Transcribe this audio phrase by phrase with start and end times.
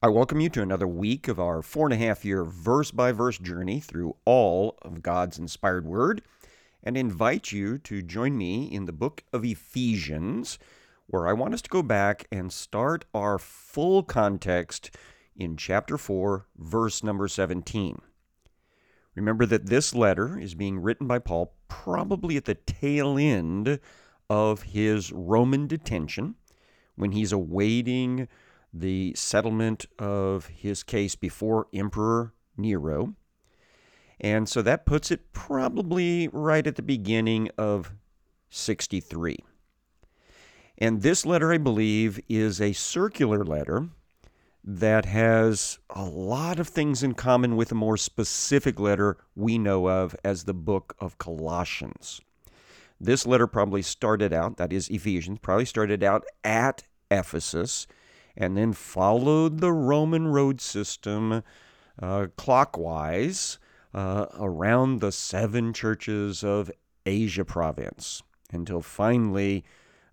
[0.00, 3.10] I welcome you to another week of our four and a half year verse by
[3.10, 6.22] verse journey through all of God's inspired word
[6.84, 10.56] and invite you to join me in the book of Ephesians,
[11.08, 14.94] where I want us to go back and start our full context
[15.34, 18.00] in chapter 4, verse number 17.
[19.16, 23.80] Remember that this letter is being written by Paul probably at the tail end
[24.30, 26.36] of his Roman detention
[26.94, 28.28] when he's awaiting
[28.72, 33.14] the settlement of his case before Emperor Nero.
[34.20, 37.92] And so that puts it probably right at the beginning of
[38.50, 39.36] 63.
[40.76, 43.88] And this letter, I believe, is a circular letter
[44.64, 49.88] that has a lot of things in common with a more specific letter we know
[49.88, 52.20] of as the book of Colossians.
[53.00, 57.86] This letter probably started out, that is Ephesians, probably started out at Ephesus
[58.38, 61.42] and then followed the Roman road system
[62.00, 63.58] uh, clockwise
[63.92, 66.70] uh, around the seven churches of
[67.04, 69.64] Asia province until finally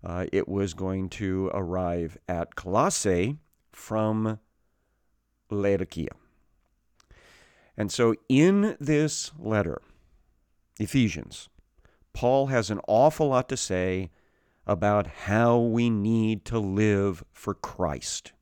[0.04, 3.38] uh, it was going to arrive at Colossae
[3.72, 4.40] from
[5.48, 6.10] Laodicea.
[7.76, 9.80] And so in this letter,
[10.80, 11.48] Ephesians,
[12.12, 14.10] Paul has an awful lot to say
[14.66, 18.32] about how we need to live for Christ,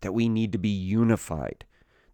[0.00, 1.64] that we need to be unified,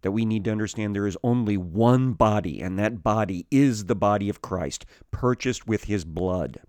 [0.01, 3.95] that we need to understand there is only one body, and that body is the
[3.95, 6.61] body of Christ, purchased with his blood,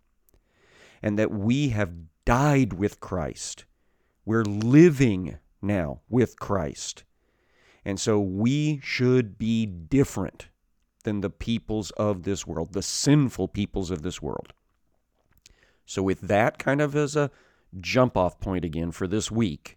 [1.03, 1.93] and that we have
[2.25, 3.65] died with Christ.
[4.25, 7.05] We're living now with Christ.
[7.85, 10.49] And so we should be different
[11.05, 14.53] than the peoples of this world, the sinful peoples of this world.
[15.91, 17.33] So, with that kind of as a
[17.81, 19.77] jump off point again for this week,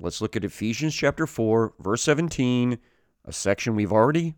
[0.00, 2.76] let's look at Ephesians chapter 4, verse 17,
[3.24, 4.34] a section we've already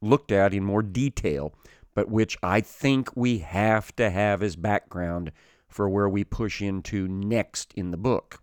[0.00, 1.52] looked at in more detail,
[1.94, 5.32] but which I think we have to have as background
[5.68, 8.42] for where we push into next in the book.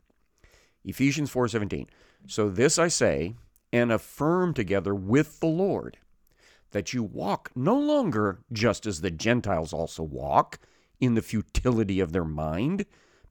[0.83, 1.87] Ephesians 4:17.
[2.27, 3.33] So this I say
[3.73, 5.97] and affirm together with the Lord
[6.69, 10.59] that you walk no longer just as the Gentiles also walk
[10.99, 12.85] in the futility of their mind,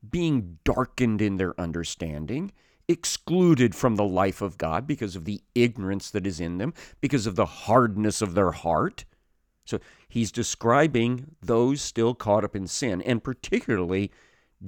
[0.08, 2.52] being darkened in their understanding,
[2.88, 7.26] excluded from the life of God because of the ignorance that is in them, because
[7.26, 9.04] of the hardness of their heart.
[9.64, 14.12] So he's describing those still caught up in sin, and particularly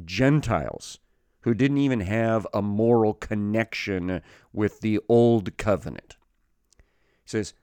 [0.05, 0.99] Gentiles
[1.41, 4.21] who didn't even have a moral connection
[4.53, 6.17] with the old covenant.
[7.25, 7.55] He says,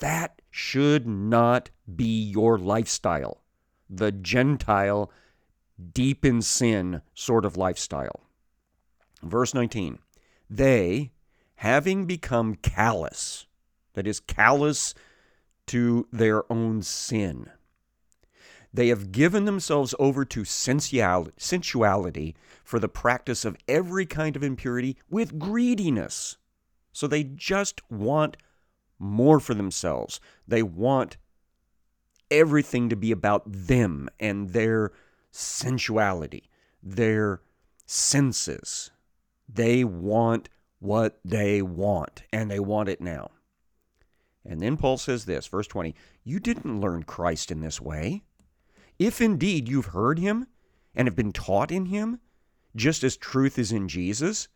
[0.00, 3.43] that should not be your lifestyle
[3.96, 5.10] the Gentile,
[5.92, 8.20] deep in sin sort of lifestyle.
[9.22, 9.98] Verse 19,
[10.50, 11.12] they,
[11.56, 13.46] having become callous,
[13.94, 14.94] that is, callous
[15.66, 17.50] to their own sin,
[18.72, 22.34] they have given themselves over to sensuality
[22.64, 26.36] for the practice of every kind of impurity with greediness.
[26.92, 28.36] So they just want
[28.98, 30.20] more for themselves.
[30.46, 31.18] They want
[32.30, 34.92] everything to be about them and their
[35.30, 36.50] sensuality,
[36.82, 37.42] their
[37.86, 38.90] senses.
[39.48, 40.48] They want
[40.78, 43.30] what they want, and they want it now.
[44.44, 48.22] And then Paul says this, verse 20 You didn't learn Christ in this way.
[48.98, 50.46] If indeed you've heard him
[50.94, 52.20] and have been taught in him,
[52.76, 54.48] just as truth is in Jesus,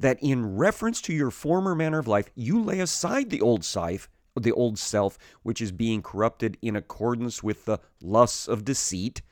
[0.00, 4.08] that in reference to your former manner of life, you lay aside the old life
[4.42, 9.22] the old self, which is being corrupted in accordance with the lusts of deceit,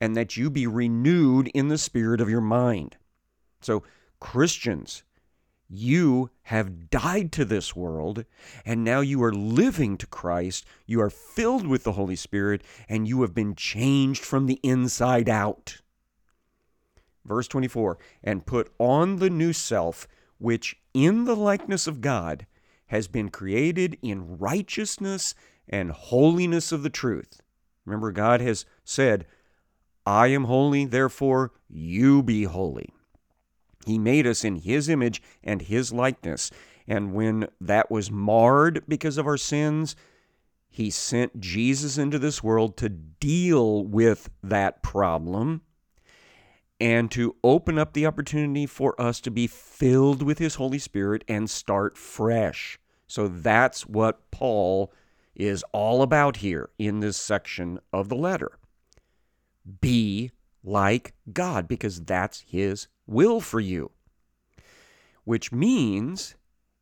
[0.00, 2.96] and that you be renewed in the spirit of your mind.
[3.60, 3.84] So,
[4.20, 5.04] Christians,
[5.68, 8.26] you have died to this world,
[8.66, 10.66] and now you are living to Christ.
[10.86, 15.30] You are filled with the Holy Spirit, and you have been changed from the inside
[15.30, 15.80] out.
[17.24, 20.06] Verse 24, and put on the new self,
[20.38, 22.46] which in the likeness of God
[22.92, 25.34] has been created in righteousness
[25.66, 27.40] and holiness of the truth.
[27.86, 29.24] Remember, God has said,
[30.04, 32.92] I am holy, therefore you be holy.
[33.86, 36.50] He made us in His image and His likeness.
[36.86, 39.96] And when that was marred because of our sins,
[40.68, 45.62] He sent Jesus into this world to deal with that problem
[46.78, 51.24] and to open up the opportunity for us to be filled with His Holy Spirit
[51.26, 52.78] and start fresh.
[53.12, 54.90] So that's what Paul
[55.34, 58.52] is all about here in this section of the letter.
[59.82, 60.30] Be
[60.64, 63.90] like God, because that's His will for you.
[65.24, 66.36] Which means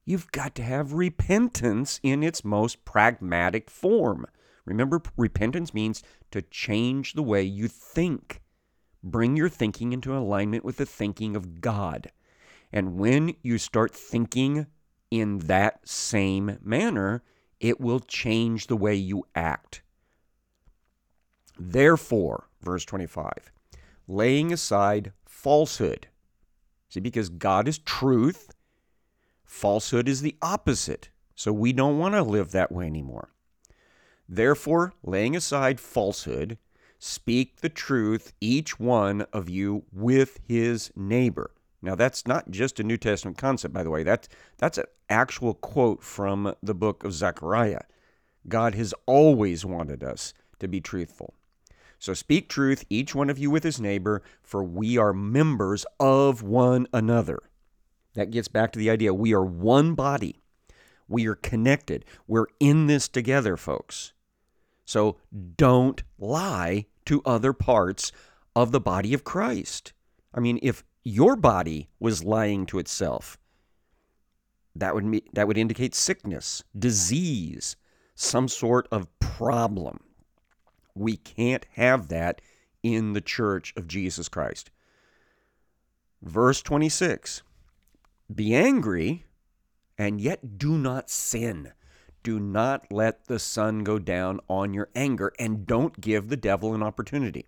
[0.05, 4.25] you've got to have repentance in its most pragmatic form.
[4.65, 8.41] Remember, repentance means to change the way you think.
[9.03, 12.13] Bring your thinking into alignment with the thinking of God.
[12.73, 14.69] And when you start thinking
[15.11, 17.23] in that same manner,
[17.59, 19.83] it will change the way you act.
[21.59, 23.53] Therefore, verse 25,
[24.09, 26.09] laying aside falsehood.
[26.89, 28.55] See, because God is truth,
[29.45, 31.11] falsehood is the opposite.
[31.35, 33.31] So we don't want to live that way anymore.
[34.29, 36.59] Therefore, laying aside falsehood,
[36.99, 41.51] speak the truth, each one of you, with his neighbor.
[41.83, 44.03] Now, that's not just a New Testament concept, by the way.
[44.03, 44.29] That's,
[44.59, 47.83] that's an actual quote from the book of Zechariah.
[48.49, 51.35] God has always wanted us to be truthful.
[51.99, 56.43] So speak truth, each one of you with his neighbor, for we are members of
[56.43, 57.39] one another.
[58.15, 60.41] That gets back to the idea we are one body.
[61.09, 62.05] We are connected.
[62.27, 64.13] We're in this together, folks.
[64.85, 65.19] So
[65.57, 68.13] don't lie to other parts
[68.57, 69.93] of the body of Christ.
[70.35, 73.39] I mean, if your body was lying to itself,
[74.75, 77.77] that would me- that would indicate sickness, disease,
[78.15, 80.01] some sort of problem.
[80.95, 82.41] We can't have that
[82.83, 84.71] in the church of Jesus Christ.
[86.23, 87.43] Verse 26
[88.33, 89.27] Be angry
[89.97, 91.73] and yet do not sin.
[92.23, 96.75] Do not let the sun go down on your anger and don't give the devil
[96.75, 97.47] an opportunity.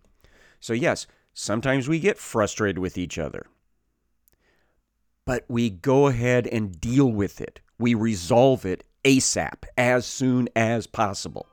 [0.60, 3.46] So, yes, sometimes we get frustrated with each other,
[5.25, 7.61] but we go ahead and deal with it.
[7.79, 11.46] We resolve it ASAP, as soon as possible.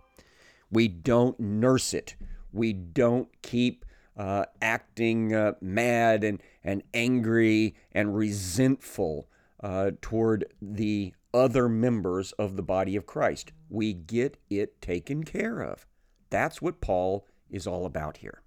[0.72, 2.16] We don't nurse it.
[2.52, 3.86] We don't keep
[4.16, 9.30] uh, acting uh, mad and, and angry and resentful
[9.64, 13.52] uh, toward the other members of the body of Christ.
[13.70, 15.86] We get it taken care of.
[16.30, 18.42] That's what Paul is all about here.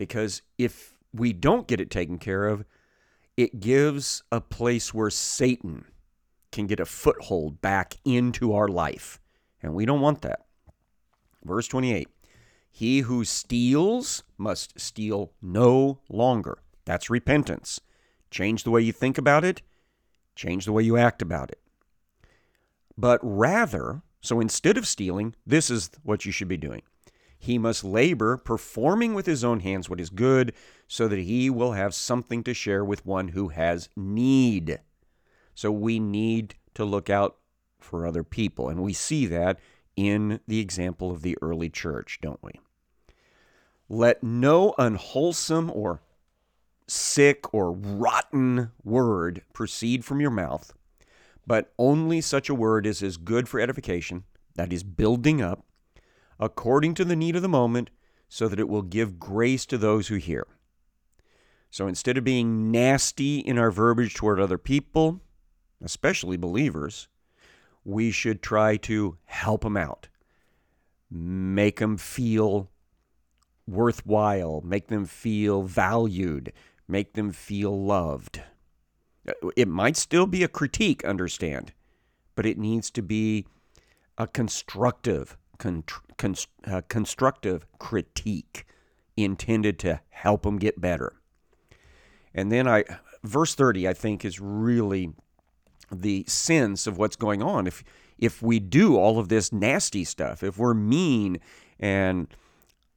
[0.00, 2.64] Because if we don't get it taken care of,
[3.36, 5.84] it gives a place where Satan
[6.50, 9.20] can get a foothold back into our life.
[9.62, 10.46] And we don't want that.
[11.44, 12.08] Verse 28
[12.70, 16.62] He who steals must steal no longer.
[16.86, 17.78] That's repentance.
[18.30, 19.60] Change the way you think about it,
[20.34, 21.60] change the way you act about it.
[22.96, 26.80] But rather, so instead of stealing, this is what you should be doing.
[27.42, 30.52] He must labor, performing with his own hands what is good,
[30.86, 34.78] so that he will have something to share with one who has need.
[35.54, 37.38] So we need to look out
[37.78, 38.68] for other people.
[38.68, 39.58] And we see that
[39.96, 42.52] in the example of the early church, don't we?
[43.88, 46.02] Let no unwholesome or
[46.86, 50.74] sick or rotten word proceed from your mouth,
[51.46, 54.24] but only such a word as is good for edification,
[54.56, 55.64] that is, building up,
[56.40, 57.90] according to the need of the moment,
[58.28, 60.46] so that it will give grace to those who hear.
[61.70, 65.20] So instead of being nasty in our verbiage toward other people,
[65.82, 67.06] especially believers,
[67.84, 70.08] we should try to help them out,
[71.10, 72.70] make them feel
[73.66, 76.52] worthwhile, make them feel valued,
[76.88, 78.42] make them feel loved.
[79.56, 81.72] It might still be a critique, understand,
[82.34, 83.46] but it needs to be
[84.18, 85.84] a constructive, con,
[86.66, 88.66] uh, constructive critique
[89.16, 91.12] intended to help them get better.
[92.34, 92.84] And then I,
[93.22, 95.12] verse 30, I think, is really
[95.92, 97.66] the sense of what's going on.
[97.66, 97.84] If
[98.18, 101.38] if we do all of this nasty stuff, if we're mean
[101.78, 102.28] and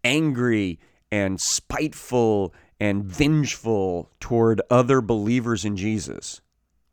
[0.03, 0.79] angry
[1.09, 6.41] and spiteful and vengeful toward other believers in Jesus,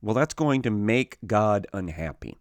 [0.00, 2.38] well, that's going to make God unhappy.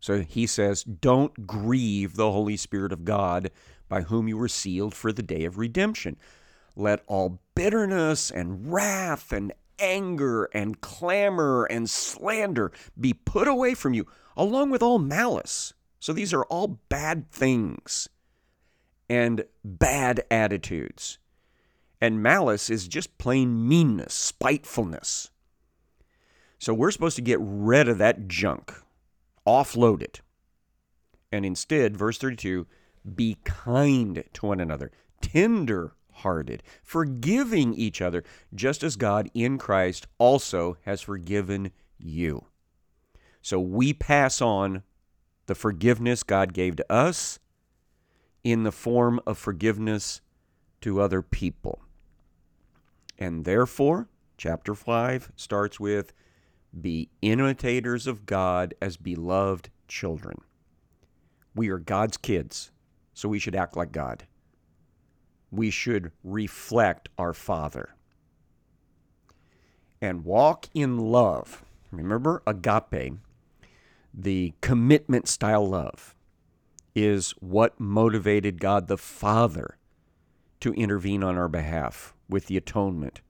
[0.00, 3.50] So he says, Don't grieve the Holy Spirit of God
[3.88, 6.16] by whom you were sealed for the day of redemption.
[6.76, 13.94] Let all bitterness and wrath and anger and clamor and slander be put away from
[13.94, 15.72] you, along with all malice.
[16.00, 18.08] So these are all bad things
[19.08, 21.18] and bad attitudes.
[22.00, 25.30] And malice is just plain meanness, spitefulness.
[26.58, 28.72] So we're supposed to get rid of that junk,
[29.48, 30.20] offload it.
[31.32, 32.66] And instead, verse 32
[33.14, 34.90] be kind to one another,
[35.22, 38.24] tender hearted, forgiving each other,
[38.54, 42.44] just as God in Christ also has forgiven you.
[43.40, 44.82] So we pass on
[45.46, 47.38] the forgiveness God gave to us
[48.44, 50.20] in the form of forgiveness
[50.82, 51.80] to other people.
[53.18, 56.12] And therefore, chapter 5 starts with
[56.82, 60.40] be imitators of God as beloved children.
[61.54, 62.70] We are God's kids,
[63.14, 64.26] so we should act like God.
[65.50, 67.94] We should reflect our Father
[70.00, 71.64] and walk in love.
[71.90, 73.14] Remember, agape,
[74.14, 76.14] the commitment style love,
[76.94, 79.78] is what motivated God the Father
[80.60, 83.20] to intervene on our behalf with the atonement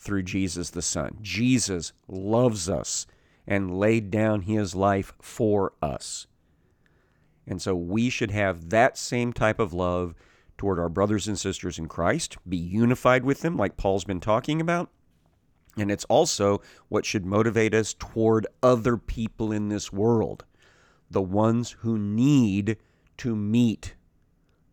[0.00, 1.18] through Jesus the Son.
[1.20, 3.06] Jesus loves us
[3.46, 6.26] and laid down his life for us.
[7.46, 10.14] And so we should have that same type of love
[10.56, 14.60] toward our brothers and sisters in Christ, be unified with them, like Paul's been talking
[14.60, 14.90] about.
[15.76, 20.44] And it's also what should motivate us toward other people in this world,
[21.10, 22.76] the ones who need
[23.18, 23.94] to meet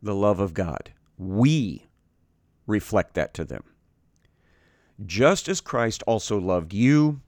[0.02, 0.92] the love of God.
[1.18, 1.86] We
[2.66, 3.64] reflect that to them.
[5.06, 7.22] Just as Christ also loved you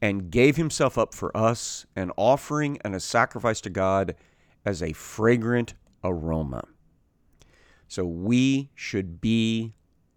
[0.00, 4.14] and gave himself up for us, an offering and a sacrifice to God
[4.64, 6.64] as a fragrant aroma.
[7.88, 9.74] So we should be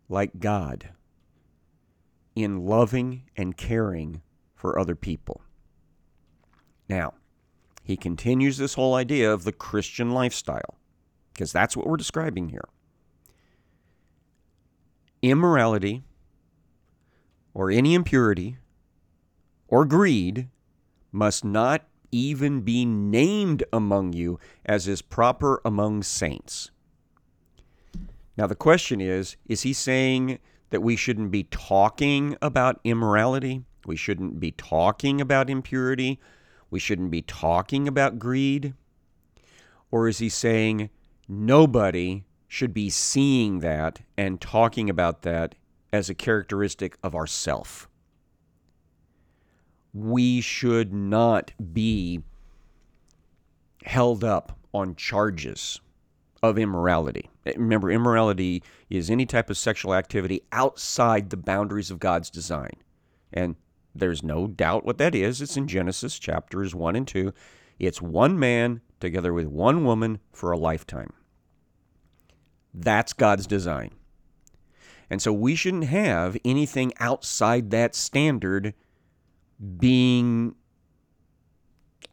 [0.08, 0.90] like God
[2.36, 4.22] in loving and caring
[4.56, 5.42] for other people.
[6.88, 7.16] Now,
[7.84, 10.78] he continues this whole idea of the Christian lifestyle,
[11.34, 12.70] because that's what we're describing here.
[15.22, 16.04] Immorality,
[17.54, 18.58] or any impurity,
[19.68, 20.48] or greed
[21.12, 26.72] must not even be named among you as is proper among saints.
[28.38, 33.64] Now, the question is is he saying that we shouldn't be talking about immorality?
[33.86, 36.20] We shouldn't be talking about impurity?
[36.70, 38.74] We shouldn't be talking about greed?
[39.92, 40.90] Or is he saying
[41.28, 45.56] nobody should be seeing that and talking about that
[45.94, 47.88] as a characteristic of ourself?
[49.94, 52.24] We should not be
[53.86, 55.80] held up on charges
[56.42, 57.30] of immorality.
[57.46, 62.74] Eh, remember, immorality is any type of sexual activity outside the boundaries of God's design.
[63.32, 63.56] And
[63.96, 65.42] there's no doubt what that is.
[65.42, 67.34] It's in Genesis chapters 1 and 2.
[67.80, 71.14] It's one man together with one woman for a lifetime.
[72.74, 73.92] That's God's design.
[75.10, 78.74] And so we shouldn't have anything outside that standard
[79.78, 80.56] being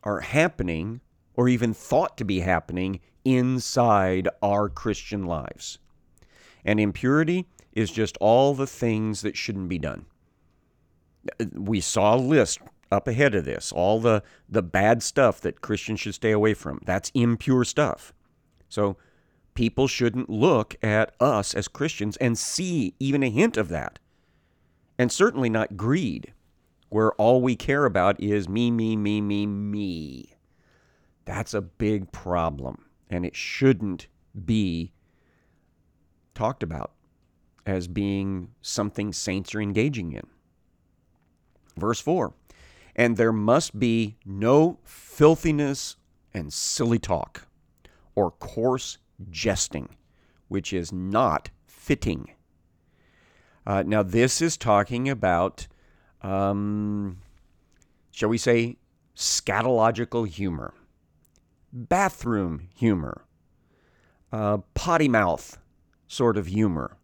[0.02, 1.00] or happening
[1.34, 5.78] or even thought to be happening inside our Christian lives.
[6.64, 10.06] And impurity is just all the things that shouldn't be done.
[11.54, 16.00] We saw a list up ahead of this, all the, the bad stuff that Christians
[16.00, 16.80] should stay away from.
[16.84, 18.12] That's impure stuff.
[18.68, 18.96] So
[19.60, 23.98] people shouldn't look at us as Christians and see even a hint of that.
[24.98, 26.32] And certainly not greed,
[26.88, 30.34] where all we care about is me, me, me, me, me.
[31.26, 34.06] That's a big problem and it shouldn't
[34.46, 34.94] be
[36.34, 36.92] talked about
[37.66, 40.26] as being something saints are engaging in.
[41.76, 42.32] Verse 4
[42.96, 45.96] And there must be no filthiness
[46.32, 47.46] and silly talk
[48.14, 48.96] or coarse
[49.30, 49.96] jesting,
[50.48, 52.30] which is not fitting.
[53.66, 55.66] Uh, now, this is talking about,
[56.22, 57.18] um,
[58.10, 58.76] shall we say,
[59.14, 60.72] scatological humor
[61.72, 63.24] bathroom humor,
[64.32, 65.58] uh, potty mouth
[66.06, 66.96] sort of humor,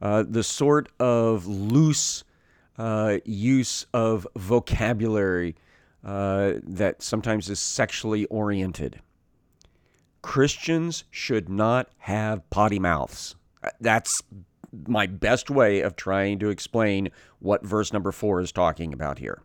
[0.00, 2.24] uh, the sort of loose
[2.78, 5.54] uh, use of vocabulary
[6.04, 9.00] uh, that sometimes is sexually oriented.
[10.22, 13.34] Christians should not have potty mouths.
[13.62, 14.22] Uh, that's
[14.86, 17.10] my best way of trying to explain
[17.40, 19.42] what verse number four is talking about here.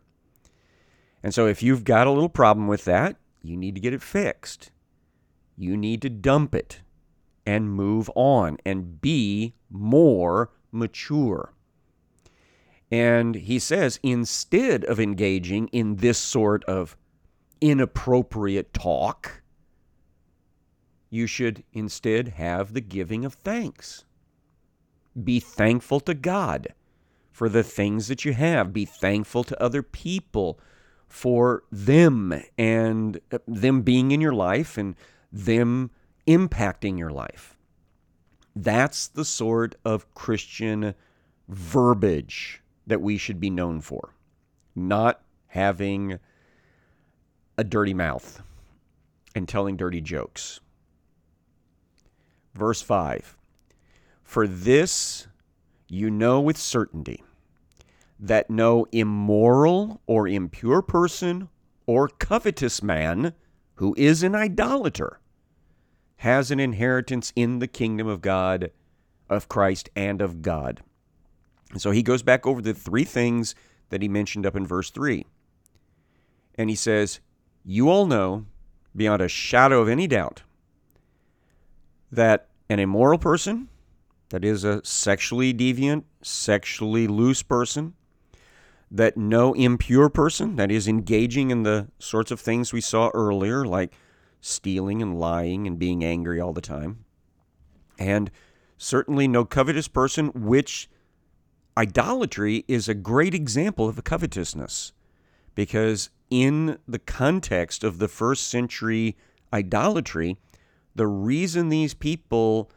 [1.22, 4.02] And so, if you've got a little problem with that, you need to get it
[4.02, 4.70] fixed.
[5.56, 6.80] You need to dump it
[7.44, 11.52] and move on and be more mature.
[12.90, 16.96] And he says instead of engaging in this sort of
[17.60, 19.42] inappropriate talk,
[21.10, 24.04] you should instead have the giving of thanks.
[25.22, 26.68] Be thankful to God
[27.32, 28.72] for the things that you have.
[28.72, 30.58] Be thankful to other people
[31.06, 34.94] for them and uh, them being in your life and
[35.32, 35.90] them
[36.26, 37.56] impacting your life.
[38.54, 40.94] That's the sort of Christian
[41.48, 44.14] verbiage that we should be known for,
[44.74, 46.18] not having
[47.56, 48.42] a dirty mouth
[49.34, 50.60] and telling dirty jokes.
[52.58, 53.36] Verse 5
[54.24, 55.28] For this
[55.88, 57.22] you know with certainty
[58.18, 61.48] that no immoral or impure person
[61.86, 63.32] or covetous man
[63.76, 65.20] who is an idolater
[66.16, 68.72] has an inheritance in the kingdom of God,
[69.30, 70.82] of Christ, and of God.
[71.70, 73.54] And so he goes back over the three things
[73.90, 75.24] that he mentioned up in verse 3.
[76.56, 77.20] And he says,
[77.64, 78.46] You all know,
[78.96, 80.42] beyond a shadow of any doubt,
[82.10, 83.68] that an immoral person,
[84.30, 87.94] that is a sexually deviant, sexually loose person,
[88.90, 93.64] that no impure person, that is engaging in the sorts of things we saw earlier,
[93.64, 93.92] like
[94.40, 97.04] stealing and lying and being angry all the time,
[97.98, 98.30] and
[98.76, 100.88] certainly no covetous person, which
[101.76, 104.92] idolatry is a great example of a covetousness,
[105.54, 109.16] because in the context of the first century
[109.52, 110.38] idolatry,
[110.94, 112.70] the reason these people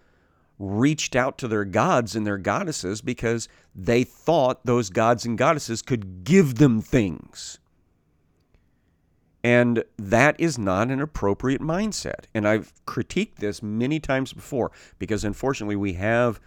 [0.59, 5.81] reached out to their gods and their goddesses because they thought those gods and goddesses
[5.81, 7.57] could give them things.
[9.43, 12.25] And that is not an appropriate mindset.
[12.35, 16.39] And I've critiqued this many times before because unfortunately we have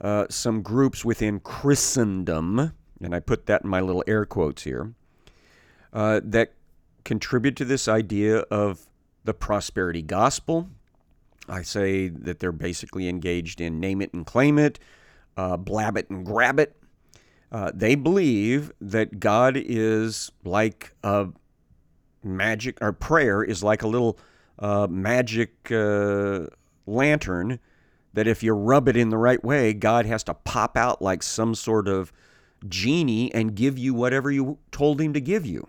[0.00, 4.92] uh, some groups within Christendom, and I put that in my little air quotes here,
[5.94, 6.52] uh, that
[7.04, 8.86] contribute to this idea of
[9.24, 10.68] the prosperity gospel,
[11.48, 14.78] I say that they're basically engaged in name it and claim it,
[15.36, 16.76] uh, blab it and grab it.
[17.52, 21.28] Uh, they believe that God is like a
[22.22, 24.18] magic, or prayer is like a little
[24.58, 26.46] uh, magic uh,
[26.86, 27.60] lantern
[28.14, 31.22] that if you rub it in the right way, God has to pop out like
[31.22, 32.12] some sort of
[32.66, 35.68] genie and give you whatever you told him to give you.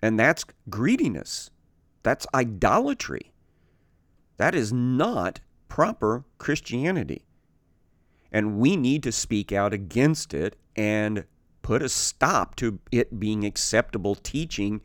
[0.00, 1.50] And that's greediness.
[2.04, 3.32] That's idolatry.
[4.36, 7.24] That is not proper Christianity.
[8.32, 11.24] And we need to speak out against it and
[11.62, 14.80] put a stop to it being acceptable teaching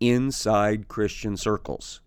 [0.00, 2.00] inside Christian circles.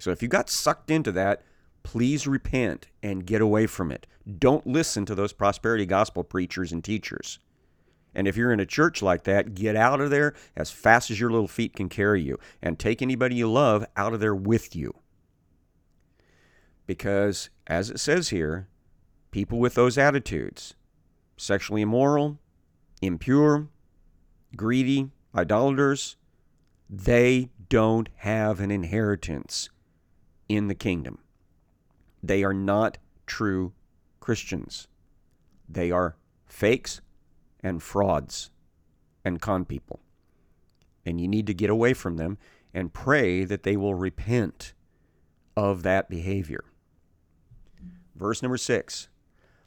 [0.00, 1.42] So if you got sucked into that,
[1.82, 4.06] please repent and get away from it.
[4.38, 7.38] Don't listen to those prosperity gospel preachers and teachers.
[8.14, 11.18] And if you're in a church like that, get out of there as fast as
[11.18, 14.76] your little feet can carry you and take anybody you love out of there with
[14.76, 14.94] you.
[16.86, 18.68] Because, as it says here,
[19.30, 20.74] people with those attitudes,
[21.36, 22.38] sexually immoral,
[23.00, 23.68] impure,
[24.56, 26.16] greedy, idolaters,
[26.88, 29.70] they don't have an inheritance
[30.48, 31.18] in the kingdom.
[32.22, 33.72] They are not true
[34.20, 34.88] Christians.
[35.68, 36.16] They are
[36.46, 37.00] fakes
[37.60, 38.50] and frauds
[39.24, 40.00] and con people.
[41.04, 42.38] And you need to get away from them
[42.72, 44.74] and pray that they will repent
[45.56, 46.64] of that behavior.
[48.14, 49.08] Verse number six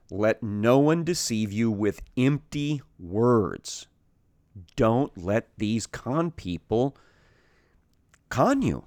[0.10, 3.88] Let no one deceive you with empty words.
[4.75, 6.97] Don't let these con people
[8.29, 8.86] con you.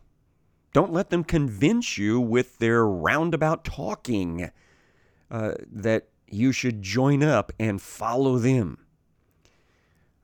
[0.72, 4.50] Don't let them convince you with their roundabout talking
[5.30, 8.78] uh, that you should join up and follow them.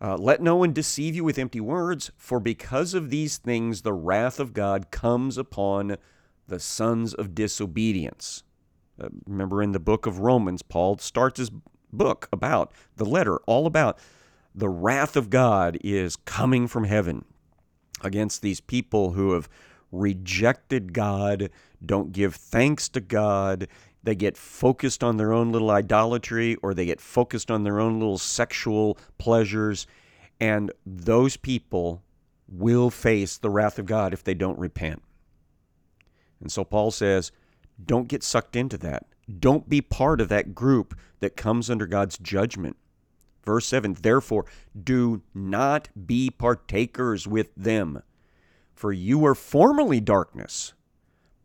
[0.00, 3.94] Uh, let no one deceive you with empty words, for because of these things the
[3.94, 5.96] wrath of God comes upon
[6.46, 8.42] the sons of disobedience.
[9.26, 11.50] Remember in the book of Romans, Paul starts his
[11.92, 13.98] book about the letter, all about
[14.54, 17.26] the wrath of God is coming from heaven
[18.02, 19.48] against these people who have
[19.92, 21.50] rejected God,
[21.84, 23.68] don't give thanks to God.
[24.02, 27.98] They get focused on their own little idolatry or they get focused on their own
[27.98, 29.86] little sexual pleasures.
[30.40, 32.02] And those people
[32.48, 35.02] will face the wrath of God if they don't repent.
[36.40, 37.32] And so Paul says,
[37.84, 39.06] don't get sucked into that.
[39.38, 42.76] Don't be part of that group that comes under God's judgment.
[43.44, 44.46] Verse 7 Therefore,
[44.80, 48.02] do not be partakers with them,
[48.74, 50.74] for you were formerly darkness,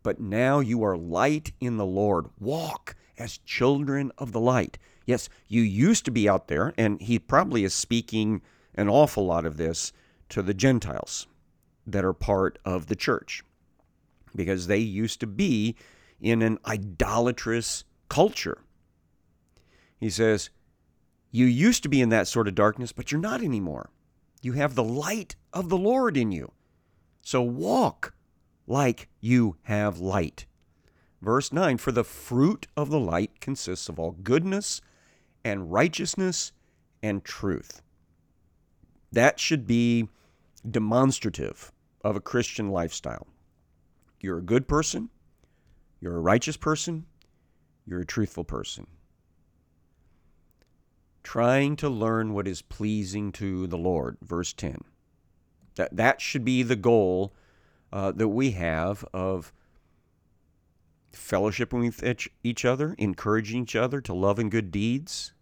[0.02, 2.26] but now you are light in the Lord.
[2.38, 4.78] Walk as children of the light.
[5.06, 8.42] Yes, you used to be out there, and he probably is speaking
[8.74, 9.92] an awful lot of this
[10.30, 11.26] to the Gentiles
[11.86, 13.42] that are part of the church
[14.34, 15.76] because they used to be
[16.22, 18.58] in an idolatrous culture.
[19.98, 20.48] He says,
[21.30, 23.90] You used to be in that sort of darkness, but you're not anymore.
[24.40, 26.52] You have the light of the Lord in you.
[27.20, 28.14] So walk
[28.66, 30.46] like you have light.
[31.20, 34.80] Verse 9 For the fruit of the light consists of all goodness
[35.44, 36.52] and righteousness
[37.02, 37.82] and truth.
[39.10, 40.08] That should be
[40.68, 41.72] demonstrative
[42.04, 43.26] of a Christian lifestyle.
[44.20, 45.10] You're a good person,
[46.02, 47.06] you're a righteous person.
[47.86, 48.86] You're a truthful person.
[51.22, 54.18] trying to learn what is pleasing to the Lord.
[54.22, 54.82] Verse 10.
[55.76, 57.32] That, that should be the goal
[57.92, 59.52] uh, that we have of
[61.14, 65.32] fellowshipping with each other, encouraging each other to love and good deeds,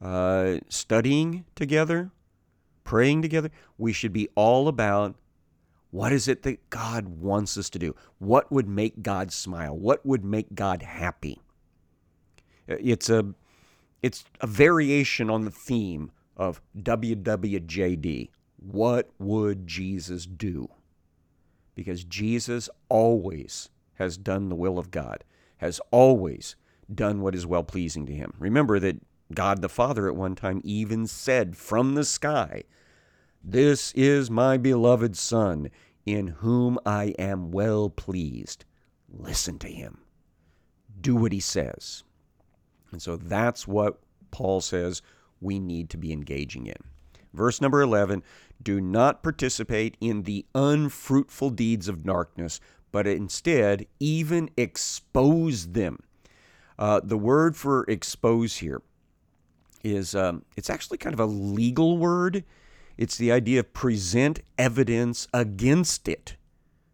[0.00, 2.12] uh, studying together,
[2.84, 3.50] praying together.
[3.76, 5.16] We should be all about
[5.90, 7.94] what is it that God wants us to do?
[8.18, 9.76] What would make God smile?
[9.76, 11.40] What would make God happy?
[12.66, 13.34] It's a
[14.02, 18.30] it's a variation on the theme of WWJD.
[18.56, 20.68] What would Jesus do?
[21.74, 25.24] Because Jesus always has done the will of God,
[25.58, 26.56] has always
[26.92, 28.34] done what is well pleasing to him.
[28.38, 29.00] Remember that
[29.34, 32.64] God the Father at one time even said from the sky,
[33.48, 35.70] This is my beloved Son,
[36.04, 38.64] in whom I am well pleased.
[39.08, 39.98] Listen to him.
[41.00, 42.02] Do what he says.
[42.90, 44.00] And so that's what
[44.32, 45.00] Paul says
[45.40, 46.74] we need to be engaging in.
[47.32, 48.24] Verse number 11
[48.60, 52.58] Do not participate in the unfruitful deeds of darkness,
[52.90, 56.00] but instead even expose them.
[56.80, 58.82] Uh, the word for expose here
[59.84, 62.42] is um, it's actually kind of a legal word.
[62.96, 66.36] It's the idea of present evidence against it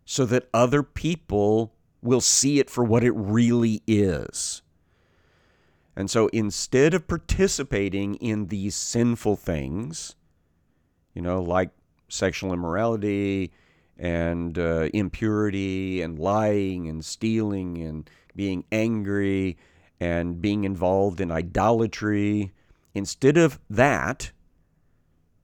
[0.04, 4.62] so that other people will see it for what it really is.
[5.94, 10.16] And so instead of participating in these sinful things,
[11.14, 11.70] you know, like
[12.08, 13.52] sexual immorality
[13.98, 19.56] and uh, impurity and lying and stealing and being angry
[20.00, 22.52] and being involved in idolatry,
[22.94, 24.32] instead of that,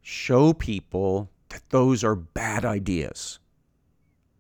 [0.09, 3.39] show people that those are bad ideas.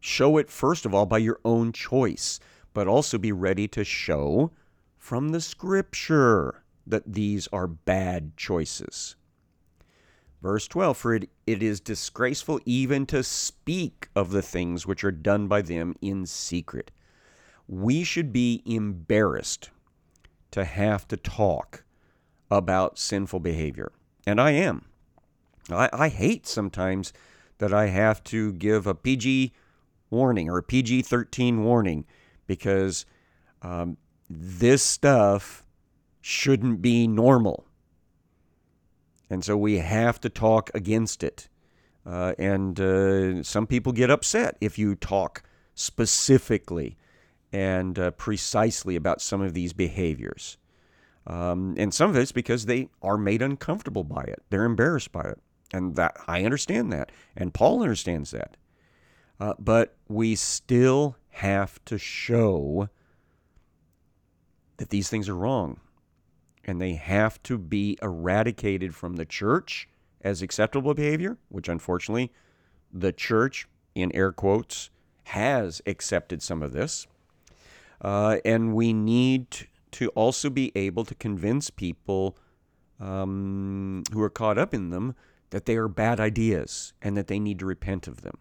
[0.00, 2.40] Show it, first of all, by your own choice,
[2.72, 4.50] but also be ready to show
[4.96, 9.16] from the scripture that these are bad choices.
[10.40, 15.12] Verse 12 For it, it is disgraceful even to speak of the things which are
[15.12, 16.90] done by them in secret.
[17.66, 19.68] We should be embarrassed
[20.52, 21.84] to have to talk
[22.50, 23.92] about sinful behavior.
[24.26, 24.87] And I am.
[25.76, 27.12] I, I hate sometimes
[27.58, 29.52] that I have to give a PG
[30.10, 32.06] warning or a PG 13 warning
[32.46, 33.04] because
[33.62, 33.96] um,
[34.30, 35.64] this stuff
[36.20, 37.64] shouldn't be normal.
[39.30, 41.48] And so we have to talk against it.
[42.06, 45.42] Uh, and uh, some people get upset if you talk
[45.74, 46.96] specifically
[47.52, 50.56] and uh, precisely about some of these behaviors.
[51.26, 54.42] Um, and some of it's because they are made uncomfortable by it.
[54.48, 55.38] They're embarrassed by it.
[55.72, 57.12] And that I understand that.
[57.36, 58.56] And Paul understands that.
[59.40, 62.88] Uh, but we still have to show
[64.78, 65.80] that these things are wrong
[66.64, 69.88] and they have to be eradicated from the church
[70.20, 72.32] as acceptable behavior, which unfortunately
[72.92, 74.90] the church, in air quotes,
[75.24, 77.06] has accepted some of this.
[78.00, 82.36] Uh, and we need to also be able to convince people
[83.00, 85.14] um, who are caught up in them
[85.50, 88.38] that they are bad ideas and that they need to repent of them.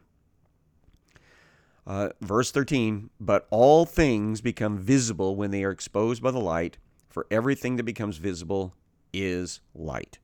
[1.85, 6.77] Uh, verse 13, but all things become visible when they are exposed by the light,
[7.07, 8.73] for everything that becomes visible
[9.13, 10.19] is light.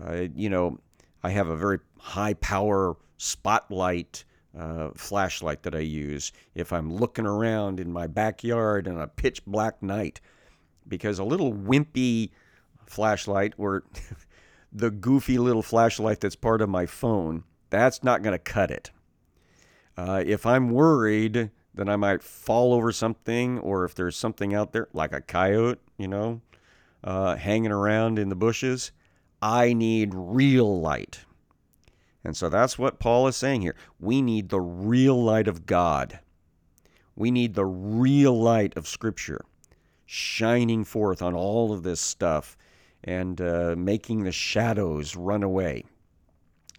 [0.00, 0.78] Uh, you know,
[1.24, 4.24] I have a very high power spotlight
[4.56, 9.44] uh, flashlight that I use if I'm looking around in my backyard in a pitch
[9.46, 10.20] black night,
[10.86, 12.30] because a little wimpy
[12.86, 13.84] flashlight or
[14.72, 18.90] the goofy little flashlight that's part of my phone, that's not going to cut it.
[19.96, 24.72] Uh, if I'm worried that I might fall over something, or if there's something out
[24.72, 26.40] there, like a coyote, you know,
[27.02, 28.92] uh, hanging around in the bushes,
[29.40, 31.20] I need real light.
[32.24, 33.76] And so that's what Paul is saying here.
[34.00, 36.18] We need the real light of God.
[37.14, 39.44] We need the real light of Scripture
[40.04, 42.56] shining forth on all of this stuff
[43.04, 45.84] and uh, making the shadows run away.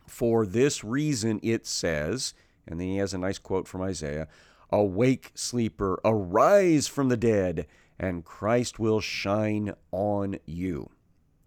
[0.08, 2.34] For this reason, it says
[2.70, 4.28] and then he has a nice quote from Isaiah
[4.72, 7.66] Awake, sleeper, arise from the dead,
[7.98, 10.92] and Christ will shine on you.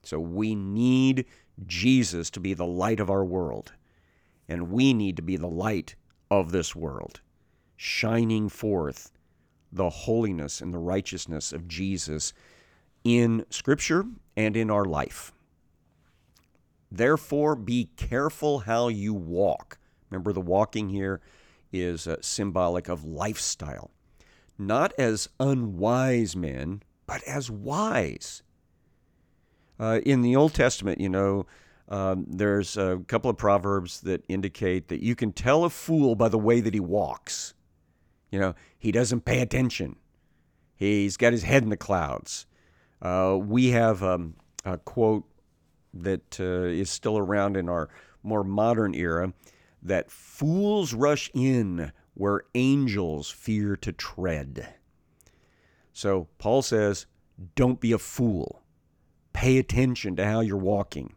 [0.03, 1.27] So we need
[1.65, 3.73] Jesus to be the light of our world,
[4.49, 5.95] and we need to be the light
[6.33, 7.21] of this world,
[7.77, 9.13] shining forth
[9.71, 12.33] the holiness and the righteousness of Jesus
[13.05, 15.33] in Scripture and in our life.
[16.91, 19.79] Therefore, be careful how you walk
[20.13, 21.23] Remember, the walking here
[21.73, 23.91] is uh, symbolic of lifestyle.
[24.59, 28.43] Not as unwise men, but as wise.
[29.81, 31.47] Uh, in the Old Testament, you know,
[31.89, 36.29] um, there's a couple of proverbs that indicate that you can tell a fool by
[36.29, 37.55] the way that he walks.
[38.31, 39.97] You know, he doesn't pay attention.
[40.77, 42.47] He's got his head in the clouds.
[43.03, 44.35] Uh, we have um,
[44.65, 45.25] a quote
[45.93, 47.89] that uh, is still around in our
[48.23, 49.33] more modern era
[49.83, 54.75] that fools rush in where angels fear to tread.
[55.93, 57.07] So Paul says,
[57.57, 58.63] don't be a fool.
[59.33, 61.15] Pay attention to how you're walking.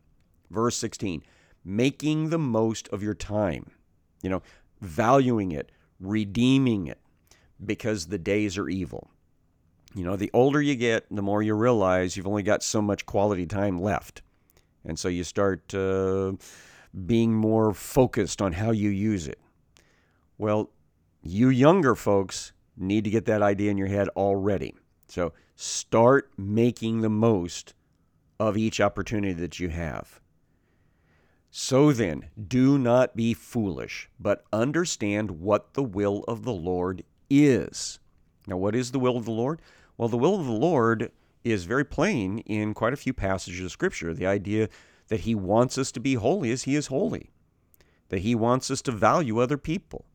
[0.50, 1.22] Verse 16,
[1.64, 3.72] making the most of your time,
[4.24, 4.42] you know,
[4.82, 7.00] valuing it, redeeming it,
[7.64, 9.12] because the days are evil.
[9.96, 13.06] You know, the older you get, the more you realize you've only got so much
[13.06, 14.22] quality time left.
[14.84, 16.34] And so you start uh,
[17.06, 19.40] being more focused on how you use it.
[20.38, 20.70] Well,
[21.24, 24.76] you younger folks need to get that idea in your head already.
[25.08, 27.74] So start making the most
[28.38, 30.20] of each opportunity that you have.
[31.50, 38.00] So then, do not be foolish, but understand what the will of the Lord is.
[38.46, 39.62] Now, what is the will of the Lord?
[39.98, 41.12] Well, the will of the Lord
[41.44, 44.14] is very plain in quite a few passages of Scripture.
[44.14, 44.68] The idea
[45.08, 47.30] that He wants us to be holy as He is holy,
[48.10, 50.06] that He wants us to value other people,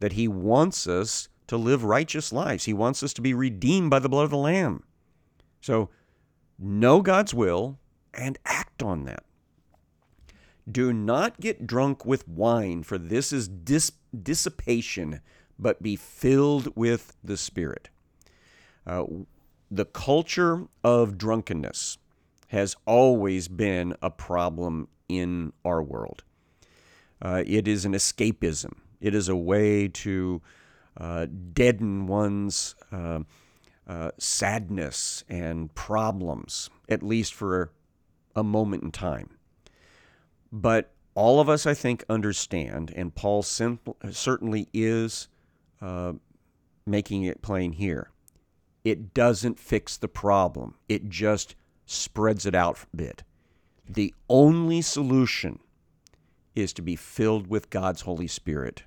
[0.00, 3.98] that He wants us to live righteous lives, He wants us to be redeemed by
[3.98, 4.82] the blood of the Lamb.
[5.60, 5.88] So,
[6.58, 7.78] know God's will
[8.12, 9.24] and act on that.
[10.70, 13.92] Do not get drunk with wine, for this is dis-
[14.22, 15.20] dissipation,
[15.58, 17.88] but be filled with the Spirit.
[19.70, 21.98] The culture of drunkenness
[22.48, 26.24] has always been a problem in our world.
[27.20, 30.40] Uh, it is an escapism, it is a way to
[30.96, 33.20] uh, deaden one's uh,
[33.86, 37.70] uh sadness and problems, at least for
[38.34, 39.30] a moment in time.
[40.50, 45.28] But all of us, I think, understand, and Paul certainly is
[45.82, 46.12] uh,
[46.86, 48.10] making it plain here.
[48.84, 51.54] It doesn't fix the problem, it just
[51.86, 53.22] spreads it out a bit.
[53.88, 55.60] The only solution
[56.54, 58.84] is to be filled with God's Holy Spirit